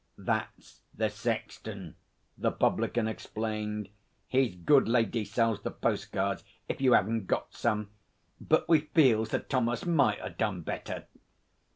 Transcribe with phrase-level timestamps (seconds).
[0.17, 1.93] 'That's the sexton,'
[2.35, 3.87] the publican explained.
[4.27, 7.91] 'His good lady sells the postcards if you 'aven't got some.
[8.39, 11.05] But we feel Sir Thomas might ha' done better.'